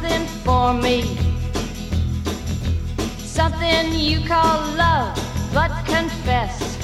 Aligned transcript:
something 0.00 0.26
for 0.44 0.72
me. 0.72 1.02
Something 3.18 3.92
you 3.92 4.26
call 4.26 4.60
love, 4.76 5.14
but 5.52 5.70
confess. 5.84 6.78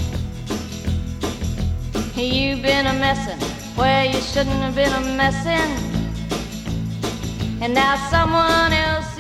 You've 2.15 2.63
been 2.63 2.87
a 2.87 2.93
messin' 2.95 3.39
where 3.75 4.05
you 4.05 4.21
shouldn't 4.21 4.61
have 4.63 4.75
been 4.75 4.93
a 4.93 5.17
messin'. 5.17 5.71
And 7.63 7.73
now 7.73 7.97
someone 8.11 8.73
else 8.73 9.16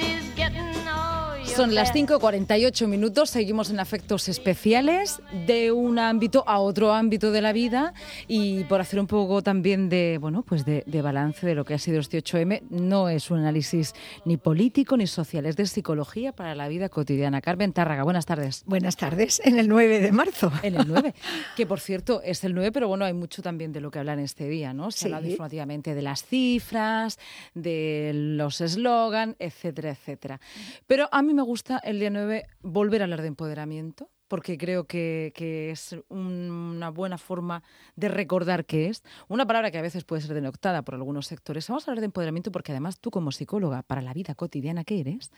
Son 1.57 1.75
las 1.75 1.95
best. 1.95 2.11
5.48 2.11 2.87
minutos, 2.87 3.31
seguimos 3.31 3.71
en 3.71 3.81
afectos 3.81 4.29
especiales 4.29 5.21
de 5.47 5.73
un 5.73 5.99
ámbito 5.99 6.45
a 6.47 6.59
otro 6.59 6.93
ámbito 6.93 7.31
de 7.31 7.41
la 7.41 7.55
vida 7.55 7.95
y 8.29 8.65
por 8.65 8.83
hacer 8.83 9.01
un 9.01 9.07
poco 9.07 9.41
también 9.43 9.89
de, 9.89 10.19
bueno, 10.21 10.43
pues 10.43 10.67
de, 10.67 10.83
de 10.87 11.01
balance 11.01 11.47
de 11.47 11.55
lo 11.55 11.65
que 11.65 11.73
ha 11.73 11.79
sido 11.79 11.99
este 12.01 12.23
8M, 12.23 12.61
no 12.69 13.09
es 13.09 13.31
un 13.31 13.39
análisis 13.39 13.95
ni 14.27 14.37
político 14.37 14.99
ni 14.99 15.07
social, 15.07 15.47
es 15.47 15.57
de 15.57 15.65
psicología 15.65 16.33
para 16.33 16.55
la 16.55 16.69
vida 16.69 16.91
cotidiana. 16.91 17.41
Carmen 17.41 17.73
Tárraga, 17.73 18.03
buenas 18.03 18.27
tardes. 18.27 18.63
Buenas 18.67 18.97
tardes, 18.99 19.41
en 19.43 19.59
el 19.59 19.69
9 19.69 20.01
de 20.01 20.13
marzo. 20.13 20.53
En 20.63 20.75
el 20.77 20.87
9, 20.87 21.15
que 21.57 21.65
por 21.65 21.81
cierto 21.81 22.21
es 22.23 22.45
el 22.45 22.55
9, 22.55 22.71
pero 22.71 22.89
bueno, 22.89 23.07
hay 23.07 23.15
mucho 23.15 23.41
también 23.41 23.73
de 23.73 23.81
lo 23.81 23.91
que 23.91 23.99
hablar 23.99 24.19
en 24.19 24.25
este 24.27 24.47
día, 24.47 24.75
¿no? 24.75 24.91
Se 24.91 25.07
Sí. 25.09 25.13
habla 25.13 25.29
informativamente 25.29 25.95
de 25.95 26.03
las 26.03 26.23
cifras, 26.25 27.19
de 27.55 28.11
los 28.15 28.61
eslogan, 28.61 29.37
etcétera, 29.39 29.91
etcétera. 29.93 30.39
Pero 30.87 31.09
a 31.11 31.23
mí 31.23 31.33
me 31.33 31.46
gusta 31.47 31.79
el 31.79 31.99
día 32.01 32.11
9 32.11 32.45
volver 32.61 33.01
a 33.01 33.05
hablar 33.05 33.23
de 33.23 33.29
empoderamiento, 33.29 34.11
porque 34.29 34.59
creo 34.59 34.85
que, 34.85 35.33
que 35.35 35.71
es 35.71 35.97
un- 36.09 36.51
una 36.51 36.91
buena 36.91 37.17
forma 37.17 37.63
de 37.95 38.09
recordar 38.09 38.65
qué 38.67 38.89
es. 38.89 39.03
Una 39.29 39.47
palabra 39.47 39.71
que 39.71 39.79
a 39.79 39.83
veces 39.83 40.05
puede 40.05 40.21
ser 40.23 40.35
denoctada 40.35 40.83
por 40.83 40.95
algunos 40.97 41.27
sectores. 41.29 41.69
Vamos 41.69 41.87
a 41.87 41.91
hablar 41.91 42.01
de 42.01 42.07
empoderamiento 42.07 42.51
porque 42.51 42.73
además 42.73 42.99
tú 42.99 43.11
como 43.11 43.31
psicóloga 43.33 43.83
para 43.85 44.03
la 44.03 44.13
vida 44.13 44.35
cotidiana 44.35 44.83
que 44.85 45.01
eres, 45.01 45.31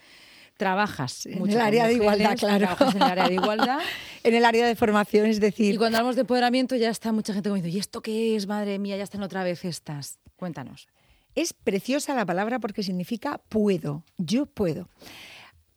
trabajas 0.56 1.26
En 1.26 1.48
el 1.48 1.60
área 1.60 1.86
de 1.86 1.96
mujeres, 1.96 2.18
igualdad, 2.20 2.36
claro. 2.38 2.58
trabajas 2.58 2.94
en 2.94 3.02
el 3.02 3.08
área 3.10 3.28
de 3.28 3.34
igualdad. 3.34 3.78
En 4.24 4.34
el 4.34 4.44
área 4.44 4.66
de 4.66 4.74
formación, 4.74 5.26
es 5.26 5.38
decir, 5.40 5.74
Y 5.74 5.78
cuando 5.78 5.98
hablamos 5.98 6.16
de 6.16 6.22
empoderamiento 6.22 6.74
ya 6.76 6.90
está 6.90 7.12
mucha 7.12 7.32
gente 7.32 7.48
como 7.48 7.56
diciendo, 7.56 7.76
¿y 7.76 7.80
esto 7.80 8.00
qué 8.02 8.34
es? 8.36 8.46
Madre 8.46 8.78
mía, 8.78 8.96
ya 8.96 9.04
están 9.04 9.22
otra 9.22 9.44
vez 9.44 9.64
estas. 9.64 10.18
Cuéntanos. 10.36 10.88
es 11.34 11.52
preciosa 11.52 12.14
la 12.14 12.26
palabra 12.26 12.58
porque 12.58 12.82
significa 12.82 13.40
puedo, 13.48 14.02
yo 14.16 14.46
puedo. 14.46 14.88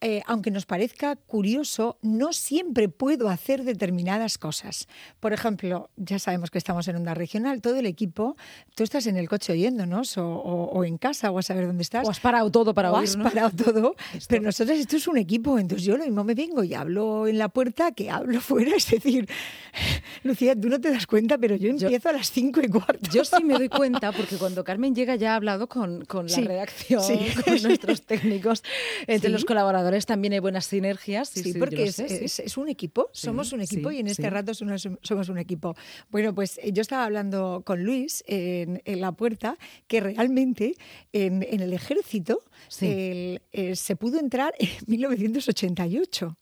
Eh, 0.04 0.24
aunque 0.26 0.50
nos 0.50 0.66
parezca 0.66 1.16
curioso, 1.16 2.00
no 2.02 2.34
siempre 2.34 2.90
puedo 2.90 3.30
hacer 3.30 3.64
determinadas 3.64 4.40
cosas. 4.40 4.88
Por 5.20 5.32
ejemplo, 5.32 5.92
ya 5.96 6.18
sabemos 6.18 6.50
que 6.50 6.58
estamos 6.58 6.88
en 6.88 6.96
onda 6.96 7.14
regional, 7.14 7.62
todo 7.62 7.76
el 7.78 7.86
equipo, 7.86 8.36
tú 8.74 8.84
estás 8.84 9.06
en 9.06 9.16
el 9.16 9.30
coche 9.30 9.54
oyéndonos 9.54 10.18
o, 10.18 10.26
o- 10.28 10.72
o 10.72 10.84
en 10.86 10.98
casa 10.98 11.30
o 11.30 11.38
a 11.38 11.44
saber 11.44 11.68
dónde 11.68 11.84
estás. 11.84 12.08
O 12.08 12.10
has 12.10 12.20
parado 12.20 12.50
todo 12.50 12.74
para 12.74 12.92
o 12.92 12.98
has 12.98 13.16
parado 13.16 13.52
todo, 13.52 13.96
Esto. 14.16 14.26
pero 14.28 14.42
nosotros 14.42 14.80
esto 14.80 14.96
es 14.98 15.08
un 15.08 15.18
equipo, 15.18 15.60
entonces 15.60 15.86
yo 15.86 15.96
lo 15.98 16.04
mismo 16.04 16.24
me 16.24 16.34
vengo 16.34 16.64
y 16.64 16.74
hablo 16.74 17.28
en 17.28 17.38
la 17.38 17.50
puerta 17.50 17.92
que 17.92 18.10
hablo 18.10 18.42
fuera, 18.42 18.76
es 18.76 18.90
decir, 18.90 19.30
Lucía, 20.24 20.60
tú 20.60 20.68
no 20.68 20.82
te 20.82 20.90
das 20.90 21.06
cuenta, 21.06 21.38
pero 21.38 21.56
yo 21.58 21.76
Yo- 21.76 21.88
empiezo 21.88 22.10
a 22.10 22.14
las 22.14 22.32
cinco 22.32 22.60
y 22.62 22.70
cuarto. 22.70 23.08
Yo 23.14 23.24
sí 23.24 23.44
me 23.44 23.54
doy 23.54 23.70
cuenta 23.70 24.12
porque 24.12 24.38
cuando 24.38 24.64
Carmen 24.64 24.96
llega 24.96 25.16
ya 25.16 25.34
ha 25.34 25.36
hablado 25.36 25.68
con, 25.68 26.06
con 26.06 26.26
la 26.26 26.34
Sí, 26.36 26.42
redacción, 26.44 27.04
sí. 27.04 27.20
con 27.46 27.62
nuestros 27.62 28.02
técnicos, 28.02 28.64
entre 29.06 29.30
Sí. 29.30 29.34
los 29.34 29.46
colaboradores 29.46 29.91
también 30.06 30.34
hay 30.34 30.40
buenas 30.40 30.66
sinergias. 30.66 31.30
Sí, 31.30 31.42
Sí, 31.44 31.52
sí, 31.52 31.54
yo 31.54 31.60
porque 31.60 31.84
es, 31.84 31.96
sé, 31.96 32.08
sí. 32.10 32.26
es- 32.26 32.40
es 32.40 32.58
un 32.58 32.70
equipo, 32.70 33.10
somos 33.14 33.54
un 33.54 33.62
equipo 33.62 33.92
y 33.92 34.00
en 34.00 34.08
este 34.08 34.30
rato 34.30 34.54
somos, 34.54 34.86
un 35.30 35.38
equipo. 35.38 35.76
Bueno, 36.10 36.34
pues 36.36 36.58
eh, 36.64 36.72
yo 36.72 36.82
estaba 36.82 37.06
hablando 37.06 37.64
con 37.66 37.84
Luis 37.84 38.24
en, 38.28 38.82
en 38.86 39.02
la 39.02 39.12
puerta 39.12 39.58
que 39.88 40.00
realmente 40.02 40.76
en, 41.14 41.44
en 41.44 41.60
el 41.62 41.74
ejército 41.74 42.42
el- 42.82 43.42
eh, 43.52 43.76
se 43.76 43.96
pudo 43.96 44.20
entrar 44.20 44.54
en 44.60 44.70
1988. 44.88 46.38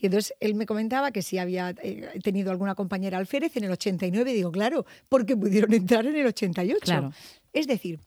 Y 0.00 0.06
entonces 0.06 0.32
él 0.40 0.54
me 0.54 0.64
comentaba 0.66 1.10
que 1.10 1.20
si 1.20 1.36
había 1.38 1.74
eh, 1.82 2.08
tenido 2.22 2.50
alguna 2.50 2.74
compañera 2.74 3.18
alférez 3.18 3.56
en 3.56 3.64
el 3.64 3.72
89, 3.72 4.32
digo, 4.32 4.50
claro, 4.50 4.86
porque 5.08 5.36
pudieron 5.36 5.72
entrar 5.74 6.06
en 6.06 6.16
el 6.16 6.26
88. 6.26 6.80
Claro. 6.80 7.12
Es 7.52 7.66
decir, 7.66 8.00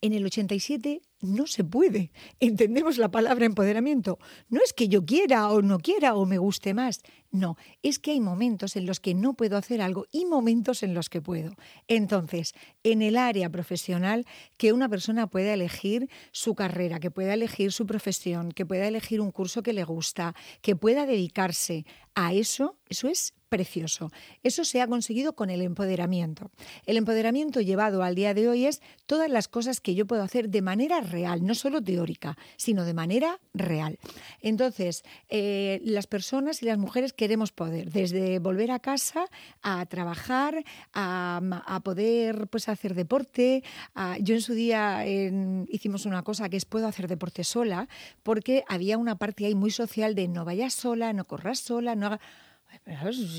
en 0.00 0.12
el 0.14 0.24
87 0.24 1.00
no 1.20 1.46
se 1.46 1.64
puede. 1.64 2.12
Entendemos 2.38 2.98
la 2.98 3.10
palabra 3.10 3.46
empoderamiento. 3.46 4.18
No 4.48 4.60
es 4.62 4.72
que 4.72 4.88
yo 4.88 5.04
quiera 5.04 5.50
o 5.50 5.62
no 5.62 5.78
quiera 5.78 6.14
o 6.14 6.26
me 6.26 6.38
guste 6.38 6.74
más. 6.74 7.02
No, 7.32 7.56
es 7.82 8.00
que 8.00 8.10
hay 8.10 8.20
momentos 8.20 8.74
en 8.74 8.86
los 8.86 8.98
que 8.98 9.14
no 9.14 9.34
puedo 9.34 9.56
hacer 9.56 9.80
algo 9.80 10.06
y 10.10 10.24
momentos 10.24 10.82
en 10.82 10.94
los 10.94 11.08
que 11.08 11.22
puedo. 11.22 11.52
Entonces, 11.86 12.54
en 12.82 13.02
el 13.02 13.16
área 13.16 13.50
profesional, 13.50 14.26
que 14.56 14.72
una 14.72 14.88
persona 14.88 15.28
pueda 15.28 15.54
elegir 15.54 16.08
su 16.32 16.56
carrera, 16.56 16.98
que 16.98 17.12
pueda 17.12 17.34
elegir 17.34 17.70
su 17.70 17.86
profesión, 17.86 18.50
que 18.50 18.66
pueda 18.66 18.88
elegir 18.88 19.20
un 19.20 19.30
curso 19.30 19.62
que 19.62 19.72
le 19.72 19.84
gusta, 19.84 20.34
que 20.60 20.74
pueda 20.74 21.06
dedicarse 21.06 21.86
a 22.16 22.32
eso, 22.32 22.76
eso 22.88 23.08
es 23.08 23.34
precioso. 23.50 24.10
Eso 24.42 24.64
se 24.64 24.80
ha 24.80 24.86
conseguido 24.86 25.34
con 25.34 25.50
el 25.50 25.60
empoderamiento. 25.60 26.50
El 26.86 26.96
empoderamiento 26.96 27.60
llevado 27.60 28.02
al 28.02 28.14
día 28.14 28.32
de 28.32 28.48
hoy 28.48 28.64
es 28.64 28.80
todas 29.06 29.28
las 29.28 29.48
cosas 29.48 29.80
que 29.80 29.94
yo 29.94 30.06
puedo 30.06 30.22
hacer 30.22 30.48
de 30.48 30.62
manera 30.62 31.00
real, 31.00 31.44
no 31.44 31.54
solo 31.54 31.82
teórica, 31.82 32.38
sino 32.56 32.84
de 32.84 32.94
manera 32.94 33.40
real. 33.52 33.98
Entonces, 34.40 35.02
eh, 35.28 35.80
las 35.84 36.06
personas 36.06 36.62
y 36.62 36.66
las 36.66 36.78
mujeres 36.78 37.12
queremos 37.20 37.52
poder, 37.52 37.90
desde 37.92 38.38
volver 38.38 38.70
a 38.70 38.78
casa 38.78 39.26
a 39.60 39.84
trabajar, 39.84 40.54
a, 40.94 41.40
a 41.66 41.80
poder 41.80 42.48
pues, 42.48 42.70
hacer 42.70 42.94
deporte. 42.94 43.62
a- 43.94 44.16
yo 44.18 44.34
en 44.34 44.40
su 44.40 44.54
día 44.54 45.04
en- 45.04 45.66
hicimos 45.68 46.06
una 46.06 46.22
cosa 46.22 46.48
que 46.48 46.56
es 46.56 46.64
puedo 46.64 46.86
hacer 46.88 47.08
deporte 47.08 47.44
sola, 47.44 47.88
porque 48.22 48.64
había 48.68 48.96
una 48.96 49.16
parte 49.16 49.44
ahí 49.44 49.54
muy 49.54 49.70
social 49.70 50.14
de 50.14 50.28
no 50.28 50.46
vayas 50.46 50.72
sola, 50.72 51.12
no 51.12 51.26
corras 51.26 51.58
sola, 51.58 51.94
no 51.94 52.06
hagas... 52.06 52.20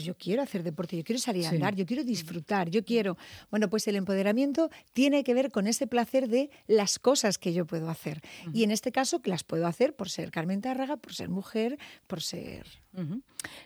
Yo 0.03 0.15
quiero 0.17 0.41
hacer 0.41 0.63
deporte, 0.63 0.97
yo 0.97 1.03
quiero 1.03 1.19
salir 1.19 1.45
a 1.45 1.49
Sí. 1.49 1.55
andar, 1.55 1.75
yo 1.75 1.85
quiero 1.85 2.03
disfrutar, 2.03 2.69
yo 2.69 2.83
quiero. 2.83 3.17
Bueno, 3.49 3.69
pues 3.69 3.87
el 3.87 3.95
empoderamiento 3.95 4.69
tiene 4.93 5.23
que 5.23 5.33
ver 5.33 5.51
con 5.51 5.67
ese 5.67 5.87
placer 5.87 6.27
de 6.27 6.49
las 6.67 6.99
cosas 6.99 7.37
que 7.37 7.53
yo 7.53 7.65
puedo 7.65 7.89
hacer. 7.89 8.21
Y 8.53 8.63
en 8.63 8.71
este 8.71 8.91
caso, 8.91 9.21
que 9.21 9.29
las 9.29 9.43
puedo 9.43 9.67
hacer 9.67 9.95
por 9.95 10.09
ser 10.09 10.31
Carmen 10.31 10.61
Tárraga, 10.61 10.97
por 10.97 11.13
ser 11.13 11.29
mujer, 11.29 11.77
por 12.07 12.21
ser. 12.21 12.65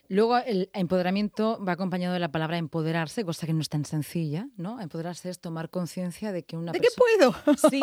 Luego 0.07 0.37
el 0.37 0.69
empoderamiento 0.73 1.63
va 1.63 1.73
acompañado 1.73 2.13
de 2.13 2.19
la 2.19 2.31
palabra 2.31 2.57
empoderarse, 2.57 3.25
cosa 3.25 3.45
que 3.47 3.53
no 3.53 3.61
es 3.61 3.69
tan 3.69 3.85
sencilla, 3.85 4.47
¿no? 4.57 4.79
Empoderarse 4.79 5.29
es 5.29 5.39
tomar 5.39 5.69
conciencia 5.69 6.31
de 6.31 6.43
que 6.43 6.57
una 6.57 6.71
¿De 6.71 6.79
qué 6.79 6.87
persona... 6.95 7.43
puedo? 7.43 7.55
Sí, 7.69 7.81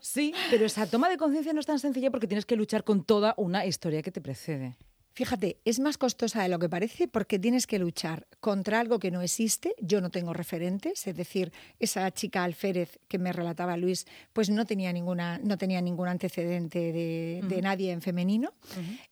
sí, 0.00 0.34
pero 0.50 0.66
esa 0.66 0.86
toma 0.86 1.08
de 1.08 1.16
conciencia 1.16 1.52
no 1.52 1.60
es 1.60 1.66
tan 1.66 1.78
sencilla 1.78 2.10
porque 2.10 2.26
tienes 2.26 2.44
que 2.46 2.56
luchar 2.56 2.82
con 2.84 3.04
toda 3.04 3.34
una 3.36 3.66
historia 3.66 4.02
que 4.02 4.10
te 4.10 4.20
precede. 4.20 4.76
Fíjate, 5.16 5.56
es 5.64 5.80
más 5.80 5.96
costosa 5.96 6.42
de 6.42 6.50
lo 6.50 6.58
que 6.58 6.68
parece 6.68 7.08
porque 7.08 7.38
tienes 7.38 7.66
que 7.66 7.78
luchar 7.78 8.26
contra 8.38 8.80
algo 8.80 8.98
que 8.98 9.10
no 9.10 9.22
existe. 9.22 9.74
Yo 9.80 10.02
no 10.02 10.10
tengo 10.10 10.34
referentes, 10.34 11.06
es 11.06 11.16
decir, 11.16 11.52
esa 11.80 12.10
chica 12.10 12.44
alférez 12.44 12.98
que 13.08 13.16
me 13.18 13.32
relataba 13.32 13.78
Luis, 13.78 14.06
pues 14.34 14.50
no 14.50 14.66
tenía 14.66 14.92
ninguna, 14.92 15.38
no 15.38 15.56
tenía 15.56 15.80
ningún 15.80 16.08
antecedente 16.08 16.92
de, 16.92 17.40
de 17.48 17.62
nadie 17.62 17.92
en 17.92 18.02
femenino. 18.02 18.52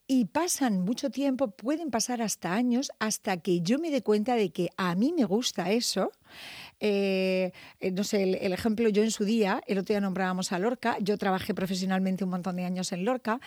Y 0.05 0.25
pasan 0.25 0.81
mucho 0.81 1.09
tiempo, 1.09 1.49
pueden 1.49 1.89
pasar 1.89 2.21
hasta 2.21 2.53
años, 2.53 2.91
hasta 2.99 3.37
que 3.37 3.61
yo 3.61 3.79
me 3.79 3.89
dé 3.89 4.03
cuenta 4.03 4.35
de 4.35 4.51
que 4.51 4.69
a 4.77 4.93
mí 4.93 5.11
me 5.11 5.25
gusta 5.25 5.71
eso. 5.71 6.11
Eh, 6.79 7.51
no 7.93 8.03
sé, 8.03 8.21
el, 8.21 8.35
el 8.35 8.53
ejemplo, 8.53 8.89
yo 8.89 9.01
en 9.01 9.09
su 9.09 9.23
día, 9.23 9.63
el 9.65 9.79
otro 9.79 9.93
día 9.93 10.01
nombrábamos 10.01 10.51
a 10.51 10.59
Lorca, 10.59 10.97
yo 10.99 11.17
trabajé 11.17 11.55
profesionalmente 11.55 12.25
un 12.25 12.29
montón 12.29 12.57
de 12.57 12.65
años 12.65 12.91
en 12.91 13.05
Lorca, 13.05 13.39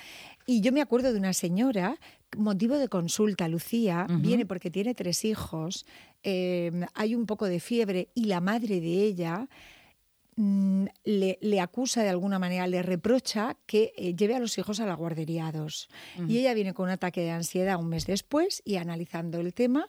y 0.46 0.62
yo 0.62 0.72
me 0.72 0.80
acuerdo 0.80 1.12
de 1.12 1.19
una 1.19 1.34
señora, 1.34 2.00
motivo 2.36 2.76
de 2.76 2.88
consulta, 2.88 3.48
Lucía, 3.48 4.06
viene 4.08 4.46
porque 4.46 4.70
tiene 4.70 4.94
tres 4.94 5.25
hijos, 5.25 5.86
eh, 6.22 6.70
hay 6.94 7.14
un 7.14 7.26
poco 7.26 7.46
de 7.46 7.60
fiebre, 7.60 8.08
y 8.14 8.25
la 8.25 8.40
madre 8.40 8.80
de 8.80 9.02
ella 9.04 9.48
mm, 10.36 10.84
le, 11.04 11.38
le 11.40 11.60
acusa 11.60 12.02
de 12.02 12.10
alguna 12.10 12.38
manera, 12.38 12.66
le 12.66 12.82
reprocha 12.82 13.56
que 13.66 13.92
eh, 13.96 14.14
lleve 14.14 14.34
a 14.34 14.40
los 14.40 14.58
hijos 14.58 14.80
a 14.80 14.86
la 14.86 14.94
guardería 14.94 15.50
2. 15.52 15.88
Y 16.28 16.38
ella 16.38 16.54
viene 16.54 16.75
con 16.75 16.86
un 16.86 16.90
ataque 16.92 17.22
de 17.22 17.30
ansiedad 17.30 17.78
un 17.78 17.88
mes 17.88 18.06
después 18.06 18.62
y 18.64 18.76
analizando 18.76 19.40
el 19.40 19.54
tema, 19.54 19.88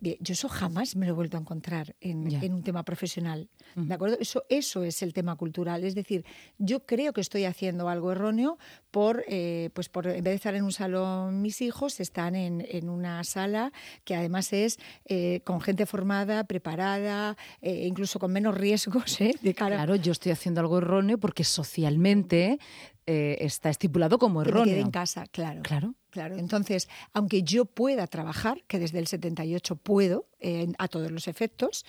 yo 0.00 0.32
eso 0.32 0.48
jamás 0.48 0.96
me 0.96 1.06
lo 1.06 1.12
he 1.12 1.14
vuelto 1.14 1.36
a 1.36 1.40
encontrar 1.40 1.96
en, 2.00 2.52
un 2.52 2.62
tema 2.62 2.84
profesional. 2.84 3.48
¿De 3.74 3.92
acuerdo? 3.92 4.16
Eso, 4.20 4.44
eso 4.48 4.82
es 4.82 5.02
el 5.02 5.12
tema 5.12 5.36
cultural. 5.36 5.84
Es 5.84 5.94
decir, 5.94 6.24
yo 6.58 6.86
creo 6.86 7.12
que 7.12 7.20
estoy 7.20 7.44
haciendo 7.44 7.88
algo 7.88 8.12
erróneo 8.12 8.58
por, 8.90 9.24
eh, 9.28 9.70
pues 9.74 9.88
por, 9.88 10.06
en 10.06 10.24
vez 10.24 10.32
de 10.32 10.34
estar 10.34 10.54
en 10.54 10.64
un 10.64 10.72
salón 10.72 11.42
mis 11.42 11.60
hijos, 11.60 12.00
están 12.00 12.34
en, 12.34 12.64
en 12.68 12.88
una 12.88 13.24
sala 13.24 13.72
que 14.04 14.14
además 14.14 14.52
es 14.52 14.78
eh, 15.06 15.40
con 15.44 15.60
gente 15.60 15.86
formada, 15.86 16.44
preparada, 16.44 17.36
eh, 17.60 17.86
incluso 17.86 18.18
con 18.18 18.32
menos 18.32 18.56
riesgos 18.56 19.20
¿eh? 19.20 19.34
de 19.42 19.54
cara 19.54 19.76
Claro, 19.76 19.96
yo 19.96 20.12
estoy 20.12 20.32
haciendo 20.32 20.60
algo 20.60 20.78
erróneo 20.78 21.18
porque 21.18 21.44
socialmente 21.44 22.58
está 23.10 23.70
estipulado 23.70 24.18
como 24.18 24.42
que 24.42 24.50
me 24.50 24.52
quede 24.52 24.60
erróneo. 24.60 24.84
en 24.84 24.90
casa, 24.90 25.24
claro. 25.32 25.62
Claro. 25.62 25.94
Claro, 26.18 26.36
entonces, 26.36 26.88
aunque 27.12 27.44
yo 27.44 27.64
pueda 27.64 28.08
trabajar, 28.08 28.64
que 28.66 28.80
desde 28.80 28.98
el 28.98 29.06
78 29.06 29.76
puedo, 29.76 30.26
eh, 30.40 30.68
a 30.78 30.88
todos 30.88 31.10
los 31.10 31.28
efectos, 31.28 31.84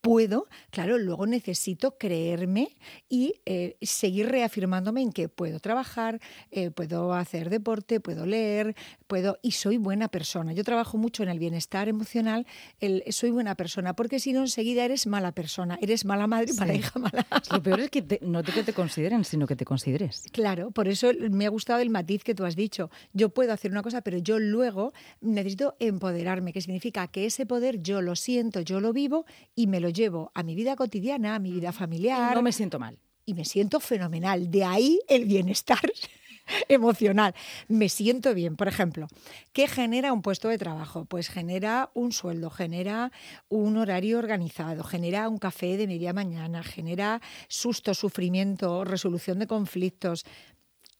puedo, 0.00 0.48
claro, 0.70 0.98
luego 0.98 1.26
necesito 1.26 1.96
creerme 1.96 2.76
y 3.08 3.34
eh, 3.46 3.76
seguir 3.82 4.28
reafirmándome 4.28 5.00
en 5.00 5.12
que 5.12 5.28
puedo 5.28 5.60
trabajar, 5.60 6.18
eh, 6.50 6.72
puedo 6.72 7.12
hacer 7.14 7.50
deporte, 7.50 8.00
puedo 8.00 8.26
leer, 8.26 8.74
puedo 9.06 9.38
y 9.42 9.52
soy 9.52 9.76
buena 9.76 10.08
persona. 10.08 10.52
Yo 10.54 10.64
trabajo 10.64 10.98
mucho 10.98 11.22
en 11.22 11.28
el 11.28 11.38
bienestar 11.38 11.88
emocional, 11.88 12.48
el 12.80 13.04
soy 13.12 13.30
buena 13.30 13.54
persona, 13.54 13.94
porque 13.94 14.18
si 14.18 14.32
no 14.32 14.40
enseguida 14.40 14.84
eres 14.84 15.06
mala 15.06 15.30
persona, 15.30 15.78
eres 15.80 16.04
mala 16.04 16.26
madre, 16.26 16.52
mala 16.54 16.74
hija, 16.74 16.98
mala. 16.98 17.24
Lo 17.52 17.62
peor 17.62 17.78
es 17.78 17.90
que 17.90 18.02
te- 18.02 18.18
no 18.22 18.42
te 18.42 18.50
que 18.50 18.64
te 18.64 18.72
consideren, 18.82 19.24
sino 19.24 19.46
que 19.46 19.54
te 19.54 19.64
consideres. 19.64 20.24
Claro, 20.32 20.72
por 20.72 20.88
eso 20.88 21.12
me 21.30 21.46
ha 21.46 21.50
gustado 21.50 21.78
el 21.78 21.90
matiz 21.90 22.24
que 22.24 22.34
tú 22.34 22.44
has 22.44 22.56
dicho. 22.56 22.90
Yo 23.12 23.28
puedo 23.28 23.52
hacer 23.52 23.70
una 23.70 23.82
cosa, 23.82 24.00
pero 24.00 24.18
yo 24.18 24.40
luego 24.40 24.92
necesito 25.20 25.76
empoderarme, 25.78 26.52
que 26.52 26.60
significa 26.60 27.06
que 27.06 27.26
ese 27.26 27.46
poder 27.46 27.80
yo 27.84 27.91
lo 28.00 28.16
siento, 28.16 28.60
yo 28.60 28.80
lo 28.80 28.92
vivo 28.92 29.26
y 29.54 29.66
me 29.66 29.80
lo 29.80 29.88
llevo 29.90 30.30
a 30.34 30.42
mi 30.42 30.54
vida 30.54 30.76
cotidiana, 30.76 31.34
a 31.34 31.38
mi 31.38 31.50
vida 31.50 31.72
familiar 31.72 32.34
No 32.34 32.42
me 32.42 32.52
siento 32.52 32.78
mal. 32.78 32.98
y 33.26 33.34
me 33.34 33.44
siento 33.44 33.80
fenomenal. 33.80 34.50
De 34.50 34.64
ahí 34.64 35.00
el 35.08 35.24
bienestar 35.26 35.80
emocional. 36.68 37.34
Me 37.68 37.88
siento 37.88 38.34
bien. 38.34 38.56
Por 38.56 38.68
ejemplo, 38.68 39.06
¿qué 39.52 39.68
genera 39.68 40.12
un 40.12 40.22
puesto 40.22 40.48
de 40.48 40.58
trabajo? 40.58 41.04
Pues 41.04 41.28
genera 41.28 41.90
un 41.94 42.12
sueldo, 42.12 42.50
genera 42.50 43.12
un 43.48 43.76
horario 43.76 44.18
organizado, 44.18 44.82
genera 44.82 45.28
un 45.28 45.38
café 45.38 45.76
de 45.76 45.86
media 45.86 46.12
mañana, 46.12 46.62
genera 46.62 47.20
susto, 47.48 47.94
sufrimiento, 47.94 48.84
resolución 48.84 49.38
de 49.38 49.46
conflictos. 49.46 50.24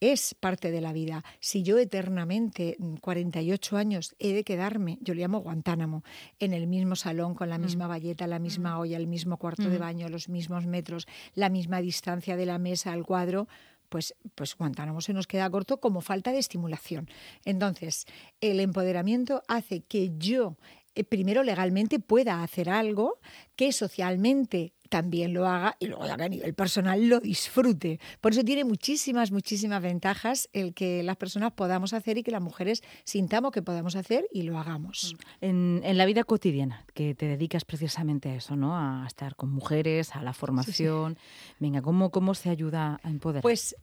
Es 0.02 0.34
parte 0.34 0.72
de 0.72 0.80
la 0.80 0.92
vida. 0.92 1.22
Si 1.38 1.62
yo 1.62 1.78
eternamente, 1.78 2.74
mm, 2.80 2.96
48 2.96 3.76
años, 3.76 4.16
he 4.18 4.32
de 4.32 4.42
quedarme, 4.42 4.98
yo 5.00 5.14
le 5.14 5.22
llamo 5.22 5.38
Guantánamo, 5.38 6.02
en 6.40 6.54
el 6.54 6.66
mismo 6.66 6.96
salón, 6.96 7.36
con 7.36 7.48
la 7.48 7.56
misma 7.56 7.86
valleta, 7.86 8.26
la 8.26 8.40
misma 8.40 8.80
olla, 8.80 8.96
el 8.96 9.06
mismo 9.06 9.36
cuarto 9.36 9.70
de 9.70 9.78
baño, 9.78 10.08
los 10.08 10.28
mismos 10.28 10.66
metros, 10.66 11.06
la 11.34 11.50
misma 11.50 11.80
distancia 11.80 12.34
de 12.34 12.46
la 12.46 12.58
mesa 12.58 12.92
al 12.92 13.06
cuadro, 13.06 13.46
pues, 13.88 14.16
pues 14.34 14.56
Guantánamo 14.56 15.00
se 15.02 15.12
nos 15.12 15.28
queda 15.28 15.48
corto 15.50 15.78
como 15.78 16.00
falta 16.00 16.32
de 16.32 16.38
estimulación. 16.38 17.08
Entonces, 17.44 18.06
el 18.40 18.58
empoderamiento 18.58 19.44
hace 19.46 19.82
que 19.82 20.10
yo, 20.18 20.56
eh, 20.94 21.04
primero 21.04 21.42
legalmente, 21.42 21.98
pueda 21.98 22.42
hacer 22.42 22.68
algo 22.68 23.18
que 23.56 23.72
socialmente 23.72 24.74
también 24.92 25.32
lo 25.32 25.48
haga 25.48 25.74
y 25.78 25.86
luego 25.86 26.06
ya 26.06 26.18
que 26.18 26.24
a 26.24 26.28
nivel 26.28 26.52
personal 26.52 27.08
lo 27.08 27.18
disfrute. 27.18 27.98
Por 28.20 28.32
eso 28.32 28.44
tiene 28.44 28.62
muchísimas, 28.64 29.32
muchísimas 29.32 29.82
ventajas 29.82 30.50
el 30.52 30.74
que 30.74 31.02
las 31.02 31.16
personas 31.16 31.52
podamos 31.52 31.94
hacer 31.94 32.18
y 32.18 32.22
que 32.22 32.30
las 32.30 32.42
mujeres 32.42 32.82
sintamos 33.04 33.52
que 33.52 33.62
podamos 33.62 33.96
hacer 33.96 34.26
y 34.30 34.42
lo 34.42 34.58
hagamos. 34.58 35.16
En, 35.40 35.80
en 35.82 35.96
la 35.96 36.04
vida 36.04 36.24
cotidiana, 36.24 36.84
que 36.92 37.14
te 37.14 37.26
dedicas 37.26 37.64
precisamente 37.64 38.28
a 38.28 38.34
eso, 38.34 38.54
¿no? 38.54 38.76
A 38.76 39.06
estar 39.06 39.34
con 39.34 39.50
mujeres, 39.50 40.14
a 40.14 40.22
la 40.22 40.34
formación. 40.34 41.16
Venga, 41.58 41.80
¿cómo, 41.80 42.10
¿cómo 42.10 42.34
se 42.34 42.50
ayuda 42.50 43.00
a 43.02 43.08
empoderar? 43.08 43.40
Pues 43.40 43.74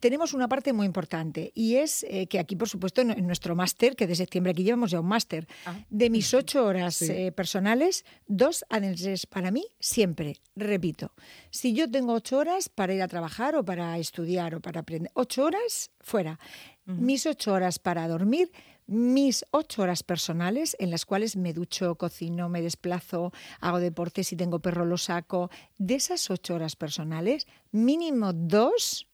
tenemos 0.00 0.32
una 0.34 0.48
parte 0.48 0.72
muy 0.72 0.86
importante 0.86 1.52
y 1.54 1.76
es 1.76 2.04
eh, 2.08 2.26
que 2.26 2.38
aquí, 2.38 2.56
por 2.56 2.68
supuesto, 2.68 3.00
en, 3.02 3.26
nuestro 3.26 3.54
máster, 3.54 3.94
que 3.96 4.06
de 4.06 4.14
septiembre 4.14 4.52
aquí 4.52 4.62
llevamos 4.64 4.90
ya 4.90 5.00
un 5.00 5.06
máster, 5.06 5.46
Ah. 5.66 5.78
de 5.90 6.10
mis 6.10 6.32
ocho 6.34 6.64
horas 6.64 6.96
Sí. 6.96 7.06
eh, 7.10 7.32
personales, 7.32 8.04
dos 8.26 8.64
han 8.70 8.82
de 8.82 8.96
ser 8.96 9.18
para 9.28 9.50
mí 9.50 9.64
siempre. 9.80 10.36
Repito, 10.56 11.12
si 11.50 11.72
yo 11.74 11.90
tengo 11.90 12.14
ocho 12.14 12.38
horas 12.38 12.68
para 12.68 12.94
ir 12.94 13.02
a 13.02 13.08
trabajar 13.08 13.54
o 13.56 13.64
para 13.64 13.98
estudiar 13.98 14.54
o 14.54 14.60
para 14.60 14.80
aprender, 14.80 15.10
ocho 15.14 15.44
horas 15.44 15.90
fuera. 16.00 16.38
Mis 16.84 17.26
ocho 17.26 17.52
horas 17.52 17.78
para 17.78 18.08
dormir, 18.08 18.50
mis 18.88 19.44
ocho 19.52 19.82
horas 19.82 20.02
personales 20.02 20.74
en 20.80 20.90
las 20.90 21.06
cuales 21.06 21.36
me 21.36 21.52
ducho, 21.52 21.94
cocino, 21.94 22.48
me 22.48 22.60
desplazo, 22.60 23.32
hago 23.60 23.78
deporte, 23.78 24.24
si 24.24 24.34
tengo 24.34 24.58
perro 24.58 24.84
lo 24.84 24.98
saco. 24.98 25.48
De 25.78 25.94
esas 25.94 26.28
ocho 26.30 26.54
horas 26.56 26.74
personales, 26.74 27.46
mínimo 27.70 28.32
dos 28.32 29.06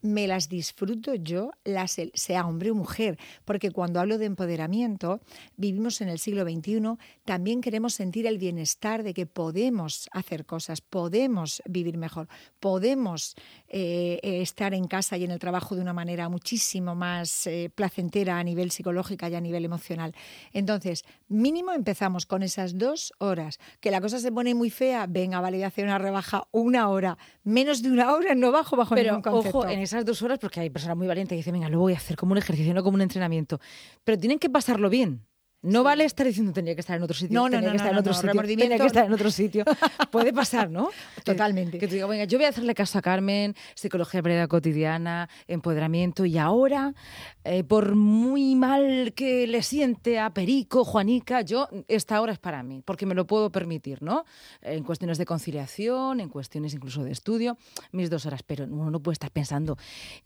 me 0.00 0.26
las 0.26 0.48
disfruto 0.48 1.14
yo, 1.14 1.50
las, 1.64 1.96
sea 2.14 2.46
hombre 2.46 2.70
o 2.70 2.74
mujer, 2.74 3.18
porque 3.44 3.70
cuando 3.70 4.00
hablo 4.00 4.18
de 4.18 4.26
empoderamiento, 4.26 5.20
vivimos 5.56 6.00
en 6.00 6.08
el 6.08 6.18
siglo 6.18 6.44
XXI, 6.44 6.96
también 7.24 7.60
queremos 7.60 7.94
sentir 7.94 8.26
el 8.26 8.38
bienestar 8.38 9.02
de 9.02 9.14
que 9.14 9.26
podemos 9.26 10.08
hacer 10.12 10.46
cosas, 10.46 10.80
podemos 10.80 11.62
vivir 11.66 11.98
mejor, 11.98 12.28
podemos 12.60 13.34
eh, 13.68 14.20
estar 14.22 14.74
en 14.74 14.86
casa 14.86 15.16
y 15.16 15.24
en 15.24 15.30
el 15.30 15.38
trabajo 15.38 15.74
de 15.74 15.82
una 15.82 15.92
manera 15.92 16.28
muchísimo 16.28 16.94
más 16.94 17.46
eh, 17.46 17.70
placentera 17.74 18.38
a 18.38 18.44
nivel 18.44 18.70
psicológico 18.70 19.26
y 19.26 19.34
a 19.34 19.40
nivel 19.40 19.64
emocional. 19.64 20.14
Entonces, 20.52 21.04
mínimo 21.28 21.72
empezamos 21.72 22.26
con 22.26 22.42
esas 22.42 22.78
dos 22.78 23.12
horas. 23.18 23.58
Que 23.80 23.90
la 23.90 24.00
cosa 24.00 24.18
se 24.18 24.32
pone 24.32 24.54
muy 24.54 24.70
fea, 24.70 25.06
venga, 25.08 25.40
vale, 25.40 25.58
voy 25.58 25.64
a 25.64 25.68
hacer 25.68 25.84
una 25.84 25.98
rebaja 25.98 26.46
una 26.52 26.88
hora. 26.88 27.18
Menos 27.44 27.82
de 27.82 27.90
una 27.90 28.12
hora 28.14 28.34
no 28.34 28.52
bajo 28.52 28.76
bajo 28.76 28.94
Pero 28.94 29.12
ningún 29.12 29.22
concepto. 29.22 29.58
ojo, 29.58 29.68
en 29.68 29.80
esas 29.98 30.06
dos 30.06 30.22
horas, 30.22 30.38
porque 30.38 30.60
hay 30.60 30.70
personas 30.70 30.96
muy 30.96 31.06
valientes 31.06 31.34
que 31.34 31.38
dicen, 31.38 31.52
venga, 31.52 31.68
lo 31.68 31.80
voy 31.80 31.92
a 31.92 31.96
hacer 31.96 32.16
como 32.16 32.32
un 32.32 32.38
ejercicio, 32.38 32.72
no 32.72 32.82
como 32.82 32.94
un 32.94 33.02
entrenamiento. 33.02 33.60
Pero 34.04 34.18
tienen 34.18 34.38
que 34.38 34.48
pasarlo 34.48 34.88
bien. 34.88 35.27
No 35.60 35.82
vale 35.82 36.04
estar 36.04 36.24
diciendo 36.24 36.52
tenía 36.52 36.74
que 36.76 36.80
estar 36.82 36.96
en 36.96 37.02
otro 37.02 37.16
sitio, 37.16 37.34
No, 37.34 37.48
no, 37.48 37.56
tenía 37.56 37.66
no, 37.66 37.72
que 37.72 37.76
estar 37.78 37.92
no, 37.92 37.98
en 37.98 38.00
otro 38.00 38.14
sitio, 38.14 38.42
tenía 38.42 38.78
que 38.78 38.86
estar 38.86 39.06
en 39.06 39.12
otro 39.12 39.30
sitio. 39.30 39.64
Puede 40.12 40.32
pasar, 40.32 40.70
¿no? 40.70 40.90
Totalmente. 41.24 41.78
Que, 41.78 41.88
tú 41.88 41.94
digas, 41.94 42.08
venga, 42.08 42.24
yo 42.24 42.38
voy 42.38 42.44
a 42.44 42.50
hacerle 42.50 42.74
caso 42.74 42.96
a 42.98 43.02
Carmen, 43.02 43.56
psicología 43.74 44.22
de 44.22 44.30
vida 44.30 44.46
cotidiana, 44.46 45.28
empoderamiento, 45.48 46.24
y 46.24 46.38
ahora, 46.38 46.94
eh, 47.42 47.64
por 47.64 47.96
muy 47.96 48.54
mal 48.54 49.12
que 49.14 49.48
le 49.48 49.62
siente 49.64 50.20
a 50.20 50.32
Perico, 50.32 50.84
Juanica, 50.84 51.40
yo, 51.40 51.68
esta 51.88 52.20
hora 52.20 52.32
es 52.32 52.38
para 52.38 52.62
mí, 52.62 52.82
porque 52.84 53.04
me 53.04 53.16
lo 53.16 53.26
puedo 53.26 53.50
permitir, 53.50 54.00
¿no? 54.00 54.24
En 54.62 54.84
cuestiones 54.84 55.18
de 55.18 55.26
conciliación, 55.26 56.20
en 56.20 56.28
cuestiones 56.28 56.72
incluso 56.72 57.02
de 57.02 57.10
estudio, 57.10 57.58
mis 57.90 58.10
dos 58.10 58.26
horas, 58.26 58.44
pero 58.44 58.64
uno 58.64 58.92
no 58.92 59.00
puede 59.00 59.14
estar 59.14 59.32
pensando, 59.32 59.76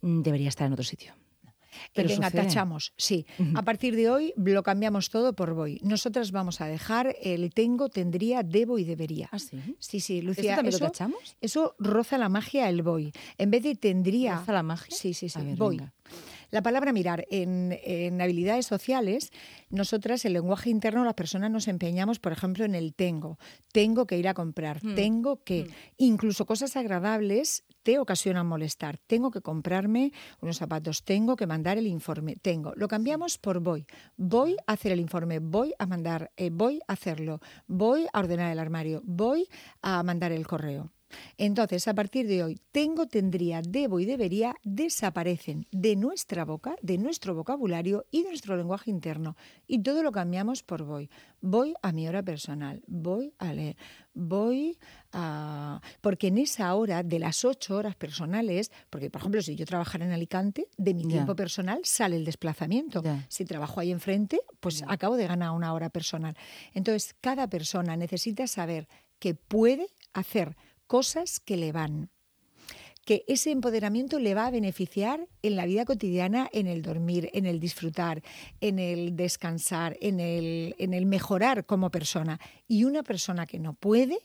"Mm, 0.01 0.21
debería 0.21 0.49
estar 0.49 0.67
en 0.67 0.73
otro 0.73 0.85
sitio. 0.85 1.13
Pero 1.93 2.09
venga, 2.09 2.29
sucede. 2.29 2.43
tachamos, 2.43 2.93
sí. 2.97 3.25
A 3.55 3.63
partir 3.63 3.95
de 3.95 4.09
hoy 4.09 4.33
lo 4.37 4.63
cambiamos 4.63 5.09
todo 5.09 5.33
por 5.33 5.53
voy. 5.53 5.79
Nosotras 5.83 6.31
vamos 6.31 6.61
a 6.61 6.67
dejar 6.67 7.15
el 7.21 7.53
tengo, 7.53 7.89
tendría, 7.89 8.43
debo 8.43 8.79
y 8.79 8.83
debería. 8.83 9.29
¿Ah, 9.31 9.39
sí? 9.39 9.59
Sí, 9.79 9.99
sí, 9.99 10.21
Lucía. 10.21 10.55
también 10.55 10.71
lo 10.71 10.77
eso, 10.77 10.85
tachamos? 10.85 11.37
Eso 11.41 11.75
roza 11.79 12.17
la 12.17 12.29
magia 12.29 12.69
el 12.69 12.81
voy. 12.81 13.13
En 13.37 13.51
vez 13.51 13.63
de 13.63 13.75
tendría. 13.75 14.37
¿Roza 14.37 14.53
la 14.53 14.63
magia? 14.63 14.95
Sí, 14.95 15.13
sí, 15.13 15.29
sí. 15.29 15.41
Ver, 15.41 15.55
voy. 15.55 15.77
venga. 15.77 15.93
La 16.51 16.61
palabra 16.61 16.93
mirar. 16.93 17.25
En, 17.31 17.77
en 17.83 18.21
habilidades 18.21 18.67
sociales, 18.67 19.31
nosotras, 19.71 20.23
el 20.25 20.33
lenguaje 20.33 20.69
interno, 20.69 21.03
las 21.03 21.15
personas 21.15 21.49
nos 21.49 21.67
empeñamos, 21.67 22.19
por 22.19 22.31
ejemplo, 22.31 22.63
en 22.63 22.75
el 22.75 22.93
tengo. 22.93 23.39
Tengo 23.71 24.05
que 24.05 24.19
ir 24.19 24.27
a 24.27 24.35
comprar. 24.35 24.83
Hmm. 24.83 24.93
Tengo 24.93 25.43
que. 25.43 25.67
Incluso 25.97 26.45
cosas 26.45 26.75
agradables 26.75 27.63
te 27.83 27.99
ocasionan 27.99 28.47
molestar. 28.47 28.97
Tengo 28.97 29.29
que 29.29 29.41
comprarme 29.41 30.11
unos 30.41 30.57
zapatos. 30.57 31.03
Tengo 31.03 31.35
que 31.35 31.47
mandar 31.47 31.77
el 31.77 31.87
informe. 31.87 32.35
Tengo. 32.35 32.73
Lo 32.75 32.87
cambiamos 32.87 33.37
por 33.37 33.59
voy. 33.59 33.85
Voy 34.17 34.55
a 34.65 34.73
hacer 34.73 34.91
el 34.91 34.99
informe. 34.99 35.39
Voy 35.39 35.73
a 35.77 35.85
mandar. 35.85 36.31
eh, 36.37 36.49
voy 36.51 36.79
a 36.87 36.93
hacerlo. 36.93 37.39
Voy 37.67 38.07
a 38.11 38.19
ordenar 38.19 38.51
el 38.51 38.59
armario. 38.59 39.01
Voy 39.05 39.47
a 39.81 40.01
mandar 40.03 40.31
el 40.31 40.47
correo. 40.47 40.91
Entonces, 41.37 41.87
a 41.87 41.93
partir 41.93 42.27
de 42.27 42.43
hoy, 42.43 42.59
tengo, 42.71 43.07
tendría, 43.07 43.61
debo 43.61 43.99
y 43.99 44.05
debería 44.05 44.55
desaparecen 44.63 45.67
de 45.71 45.95
nuestra 45.95 46.45
boca, 46.45 46.75
de 46.81 46.97
nuestro 46.97 47.35
vocabulario 47.35 48.05
y 48.11 48.23
de 48.23 48.29
nuestro 48.29 48.55
lenguaje 48.55 48.91
interno. 48.91 49.35
Y 49.67 49.79
todo 49.79 50.03
lo 50.03 50.11
cambiamos 50.11 50.63
por 50.63 50.83
voy. 50.83 51.09
Voy 51.41 51.73
a 51.81 51.91
mi 51.91 52.07
hora 52.07 52.23
personal, 52.23 52.81
voy 52.87 53.33
a 53.37 53.53
leer, 53.53 53.75
voy 54.13 54.77
a... 55.11 55.81
Porque 56.01 56.27
en 56.27 56.37
esa 56.37 56.73
hora 56.75 57.03
de 57.03 57.19
las 57.19 57.43
ocho 57.43 57.75
horas 57.75 57.95
personales, 57.95 58.71
porque 58.89 59.09
por 59.09 59.21
ejemplo, 59.21 59.41
si 59.41 59.55
yo 59.55 59.65
trabajara 59.65 60.05
en 60.05 60.11
Alicante, 60.11 60.67
de 60.77 60.93
mi 60.93 61.05
tiempo 61.05 61.35
personal 61.35 61.81
sale 61.83 62.15
el 62.15 62.25
desplazamiento. 62.25 63.03
Si 63.27 63.45
trabajo 63.45 63.79
ahí 63.79 63.91
enfrente, 63.91 64.41
pues 64.59 64.83
acabo 64.87 65.17
de 65.17 65.27
ganar 65.27 65.51
una 65.51 65.73
hora 65.73 65.89
personal. 65.89 66.35
Entonces, 66.73 67.13
cada 67.19 67.47
persona 67.47 67.97
necesita 67.97 68.47
saber 68.47 68.87
que 69.19 69.35
puede 69.35 69.87
hacer 70.13 70.55
cosas 70.93 71.39
que 71.39 71.57
le 71.57 71.71
van 71.71 72.11
que 73.03 73.25
ese 73.27 73.49
empoderamiento 73.49 74.19
le 74.19 74.35
va 74.35 74.45
a 74.45 74.51
beneficiar 74.51 75.27
en 75.41 75.55
la 75.55 75.65
vida 75.65 75.85
cotidiana, 75.85 76.47
en 76.53 76.67
el 76.67 76.83
dormir, 76.83 77.31
en 77.33 77.47
el 77.47 77.59
disfrutar, 77.59 78.21
en 78.61 78.77
el 78.77 79.15
descansar, 79.15 79.97
en 80.01 80.19
el, 80.19 80.75
en 80.77 80.93
el 80.93 81.07
mejorar 81.07 81.65
como 81.65 81.89
persona. 81.89 82.39
Y 82.67 82.83
una 82.83 83.01
persona 83.01 83.47
que 83.47 83.57
no 83.57 83.73
puede, 83.73 84.19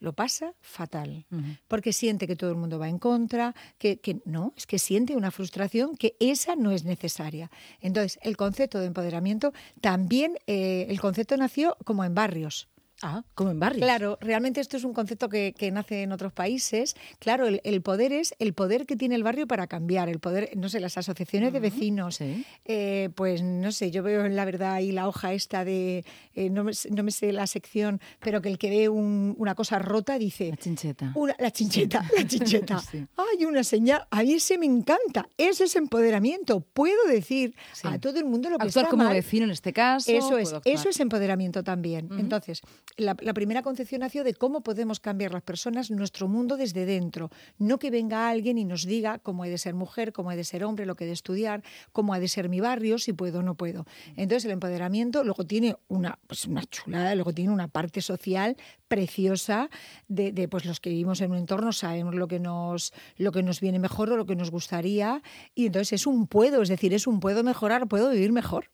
lo 0.00 0.14
pasa 0.14 0.54
fatal, 0.62 1.26
porque 1.68 1.92
siente 1.92 2.26
que 2.26 2.34
todo 2.34 2.48
el 2.48 2.56
mundo 2.56 2.78
va 2.78 2.88
en 2.88 2.98
contra, 2.98 3.54
que, 3.76 4.00
que 4.00 4.22
no, 4.24 4.54
es 4.56 4.66
que 4.66 4.78
siente 4.78 5.14
una 5.16 5.30
frustración 5.30 5.98
que 5.98 6.16
esa 6.18 6.56
no 6.56 6.70
es 6.70 6.84
necesaria. 6.84 7.50
Entonces, 7.82 8.18
el 8.22 8.38
concepto 8.38 8.80
de 8.80 8.86
empoderamiento 8.86 9.52
también, 9.82 10.38
eh, 10.46 10.86
el 10.88 10.98
concepto 10.98 11.36
nació 11.36 11.76
como 11.84 12.04
en 12.04 12.14
barrios. 12.14 12.68
Ah, 13.06 13.22
como 13.34 13.50
en 13.50 13.60
barrios. 13.60 13.82
Claro, 13.84 14.16
realmente 14.22 14.60
esto 14.62 14.78
es 14.78 14.84
un 14.84 14.94
concepto 14.94 15.28
que, 15.28 15.54
que 15.56 15.70
nace 15.70 16.02
en 16.02 16.12
otros 16.12 16.32
países. 16.32 16.96
Claro, 17.18 17.46
el, 17.46 17.60
el 17.64 17.82
poder 17.82 18.12
es 18.14 18.34
el 18.38 18.54
poder 18.54 18.86
que 18.86 18.96
tiene 18.96 19.14
el 19.14 19.22
barrio 19.22 19.46
para 19.46 19.66
cambiar, 19.66 20.08
el 20.08 20.20
poder, 20.20 20.50
no 20.56 20.68
sé, 20.70 20.80
las 20.80 20.96
asociaciones 20.96 21.52
de 21.52 21.60
vecinos. 21.60 22.16
sí. 22.16 22.44
eh, 22.64 23.10
pues 23.14 23.42
no 23.42 23.70
sé, 23.72 23.90
yo 23.90 24.02
veo 24.02 24.24
en 24.24 24.36
la 24.36 24.44
verdad 24.46 24.72
ahí 24.72 24.90
la 24.90 25.06
hoja 25.06 25.34
esta 25.34 25.64
de, 25.64 26.04
eh, 26.34 26.48
no, 26.48 26.64
me, 26.64 26.72
no 26.90 27.02
me 27.02 27.10
sé 27.10 27.32
la 27.32 27.46
sección, 27.46 28.00
pero 28.20 28.40
que 28.40 28.48
el 28.48 28.56
que 28.58 28.70
ve 28.70 28.88
un- 28.88 29.34
una 29.38 29.54
cosa 29.54 29.78
rota 29.78 30.18
dice... 30.18 30.48
La 30.50 30.56
chincheta. 30.56 31.12
Una- 31.14 31.36
la 31.38 31.50
chincheta, 31.50 32.08
la 32.16 32.26
chincheta. 32.26 32.78
Sí. 32.80 33.04
Hay 33.16 33.44
una 33.44 33.62
señal, 33.64 34.06
a 34.10 34.22
mí 34.22 34.32
ese 34.32 34.56
me 34.56 34.66
encanta, 34.66 35.28
eso 35.36 35.64
es 35.64 35.76
empoderamiento. 35.76 36.60
Puedo 36.60 37.04
decir 37.08 37.54
a 37.82 37.98
todo 37.98 38.18
el 38.18 38.24
mundo 38.24 38.48
lo 38.48 38.56
que 38.58 38.66
Actuar 38.66 38.84
está 38.86 38.90
como 38.90 39.04
mal. 39.04 39.12
vecino 39.12 39.44
en 39.44 39.50
este 39.50 39.72
caso. 39.74 40.10
Eso 40.10 40.38
es, 40.38 40.52
actuar. 40.54 40.74
eso 40.74 40.88
es 40.88 41.00
empoderamiento 41.00 41.62
también. 41.62 42.08
Entonces, 42.18 42.62
la, 42.96 43.16
la 43.20 43.34
primera 43.34 43.62
concepción 43.62 44.00
nació 44.00 44.24
de 44.24 44.34
cómo 44.34 44.62
podemos 44.62 45.00
cambiar 45.00 45.32
las 45.32 45.42
personas 45.42 45.90
nuestro 45.90 46.28
mundo 46.28 46.56
desde 46.56 46.86
dentro. 46.86 47.30
No 47.58 47.78
que 47.78 47.90
venga 47.90 48.28
alguien 48.28 48.58
y 48.58 48.64
nos 48.64 48.84
diga 48.84 49.18
cómo 49.18 49.44
he 49.44 49.50
de 49.50 49.58
ser 49.58 49.74
mujer, 49.74 50.12
cómo 50.12 50.30
he 50.32 50.36
de 50.36 50.44
ser 50.44 50.64
hombre, 50.64 50.86
lo 50.86 50.94
que 50.94 51.04
he 51.04 51.06
de 51.06 51.12
estudiar, 51.12 51.62
cómo 51.92 52.14
ha 52.14 52.20
de 52.20 52.28
ser 52.28 52.48
mi 52.48 52.60
barrio, 52.60 52.98
si 52.98 53.12
puedo 53.12 53.40
o 53.40 53.42
no 53.42 53.54
puedo. 53.54 53.86
Entonces, 54.16 54.44
el 54.44 54.52
empoderamiento 54.52 55.24
luego 55.24 55.44
tiene 55.44 55.76
una, 55.88 56.18
pues 56.26 56.46
una 56.46 56.64
chulada, 56.64 57.14
luego 57.14 57.32
tiene 57.32 57.52
una 57.52 57.68
parte 57.68 58.00
social 58.00 58.56
preciosa 58.88 59.70
de, 60.08 60.32
de, 60.32 60.48
pues 60.48 60.64
los 60.64 60.80
que 60.80 60.90
vivimos 60.90 61.20
en 61.20 61.32
un 61.32 61.38
entorno 61.38 61.72
sabemos 61.72 62.14
lo 62.14 62.28
que 62.28 62.38
nos 62.38 62.92
lo 63.16 63.32
que 63.32 63.42
nos 63.42 63.60
viene 63.60 63.78
mejor 63.78 64.10
o 64.10 64.16
lo 64.16 64.26
que 64.26 64.36
nos 64.36 64.50
gustaría 64.50 65.22
y 65.54 65.66
entonces 65.66 65.94
es 65.94 66.06
un 66.06 66.26
puedo, 66.26 66.62
es 66.62 66.68
decir, 66.68 66.94
es 66.94 67.06
un 67.06 67.20
puedo 67.20 67.42
mejorar, 67.42 67.88
puedo 67.88 68.10
vivir 68.10 68.32
mejor. 68.32 68.70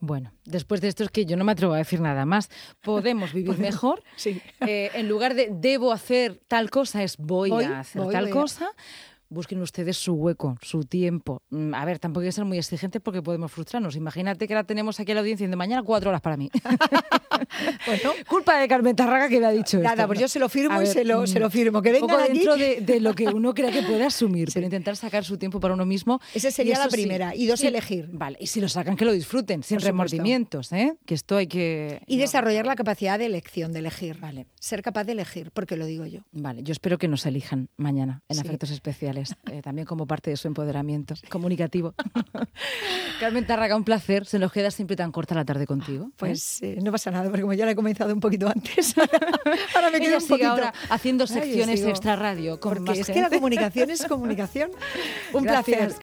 Bueno, 0.00 0.32
después 0.44 0.80
de 0.80 0.88
esto 0.88 1.02
es 1.04 1.10
que 1.10 1.24
yo 1.24 1.36
no 1.36 1.44
me 1.44 1.52
atrevo 1.52 1.72
a 1.72 1.78
decir 1.78 2.00
nada 2.00 2.26
más. 2.26 2.50
Podemos 2.82 3.32
vivir 3.32 3.58
mejor. 3.58 4.02
Sí. 4.16 4.40
Eh, 4.60 4.90
en 4.94 5.08
lugar 5.08 5.34
de 5.34 5.48
debo 5.50 5.92
hacer 5.92 6.40
tal 6.48 6.68
cosa, 6.70 7.02
es 7.02 7.16
voy, 7.16 7.50
Voy, 7.50 7.64
a 7.64 7.80
hacer 7.80 8.02
voy, 8.02 8.12
tal 8.12 8.26
a- 8.26 8.30
cosa. 8.30 8.68
Busquen 9.30 9.60
ustedes 9.62 9.96
su 9.96 10.12
hueco, 10.14 10.56
su 10.60 10.84
tiempo. 10.84 11.42
Mm, 11.50 11.74
A 11.74 11.84
ver, 11.86 11.98
tampoco 11.98 12.20
hay 12.22 12.28
que 12.28 12.32
ser 12.32 12.44
muy 12.44 12.58
exigentes 12.58 13.00
porque 13.02 13.22
podemos 13.22 13.50
frustrarnos. 13.50 13.96
Imagínate 13.96 14.46
que 14.46 14.54
ahora 14.54 14.66
tenemos 14.66 15.00
aquí 15.00 15.10
a 15.12 15.14
la 15.14 15.22
audiencia 15.22 15.48
de 15.48 15.56
mañana 15.56 15.82
cuatro 15.82 16.10
horas 16.10 16.20
para 16.20 16.36
mí. 16.36 16.50
Bueno, 17.86 18.12
Culpa 18.28 18.58
de 18.58 18.68
Carmen 18.68 18.96
Tarraga 18.96 19.28
que 19.28 19.40
me 19.40 19.46
ha 19.46 19.50
dicho 19.50 19.76
esto. 19.78 19.88
Nada, 19.88 20.06
pues 20.06 20.18
yo 20.18 20.28
se 20.28 20.38
lo 20.38 20.48
firmo 20.48 20.78
A 20.78 20.82
y 20.82 20.86
se 20.86 21.04
lo- 21.04 21.26
se 21.26 21.38
lo 21.40 21.50
firmo. 21.50 21.82
Que 21.82 21.90
aquí. 21.90 22.32
dentro 22.32 22.56
de, 22.56 22.80
de 22.80 23.00
lo 23.00 23.14
que 23.14 23.26
uno 23.28 23.52
crea 23.54 23.70
que 23.70 23.82
puede 23.82 24.04
asumir, 24.04 24.48
pero 24.54 24.64
intentar 24.64 24.96
sacar 24.96 25.24
su 25.24 25.36
tiempo 25.38 25.60
para 25.60 25.74
uno 25.74 25.84
mismo. 25.86 26.20
Esa 26.34 26.50
sería 26.50 26.78
la 26.78 26.84
sí. 26.84 26.90
primera. 26.90 27.34
Y 27.34 27.46
dos, 27.46 27.60
Sí. 27.60 27.66
elegir. 27.66 28.08
Vale, 28.12 28.36
y 28.40 28.46
si 28.46 28.60
lo 28.60 28.68
sacan, 28.68 28.96
que 28.96 29.04
lo 29.04 29.12
disfruten, 29.12 29.62
sin 29.62 29.78
Por 29.78 29.86
remordimientos, 29.86 30.72
¿eh? 30.72 30.94
Que 31.06 31.14
esto 31.14 31.36
hay 31.36 31.46
que... 31.46 32.00
y 32.06 32.16
no. 32.16 32.22
desarrollar 32.22 32.66
la 32.66 32.74
capacidad 32.76 33.18
de 33.18 33.26
elección, 33.26 33.72
de 33.72 33.78
elegir. 33.80 34.18
Vale. 34.20 34.46
Ser 34.58 34.82
capaz 34.82 35.04
de 35.04 35.12
elegir, 35.12 35.50
porque 35.52 35.76
lo 35.76 35.86
digo 35.86 36.06
yo. 36.06 36.20
Vale, 36.32 36.62
yo 36.62 36.72
espero 36.72 36.98
que 36.98 37.08
nos 37.08 37.26
elijan 37.26 37.68
mañana 37.76 38.22
en. 38.28 38.38
Afectos 38.40 38.70
Especiales, 38.70 39.34
eh, 39.50 39.62
también 39.62 39.86
como 39.86 40.06
parte 40.06 40.30
de 40.30 40.36
su 40.36 40.48
empoderamiento 40.48 41.14
comunicativo. 41.30 41.94
Carmen 43.20 43.46
Tarraga, 43.46 43.76
un 43.76 43.84
placer. 43.84 44.26
Se 44.26 44.38
nos 44.38 44.52
queda 44.52 44.70
siempre 44.70 44.96
tan 44.96 45.12
corta 45.12 45.34
la 45.34 45.44
tarde 45.44 45.66
contigo. 45.66 46.10
Pues 46.16 46.62
eh, 46.62 46.78
no 46.82 46.90
pasa 46.92 47.10
nada, 47.10 47.23
porque 47.28 47.42
como 47.42 47.52
ya 47.54 47.64
la 47.64 47.72
he 47.72 47.76
comenzado 47.76 48.12
un 48.12 48.20
poquito 48.20 48.48
antes, 48.48 48.94
ahora 49.74 49.90
me 49.90 50.00
quedo 50.00 50.18
un 50.18 50.26
poquito. 50.26 50.48
ahora 50.50 50.74
haciendo 50.90 51.24
Ay, 51.24 51.28
secciones 51.28 51.78
sigo. 51.80 51.90
extra 51.90 52.16
radio 52.16 52.58
con 52.60 52.74
Porque 52.74 52.90
más 52.90 52.98
es 52.98 53.06
que 53.06 53.14
la 53.14 53.20
gente. 53.22 53.36
comunicación 53.36 53.90
es 53.90 54.04
comunicación. 54.06 54.70
Un 55.32 55.44
Gracias. 55.44 55.64
placer. 55.64 55.92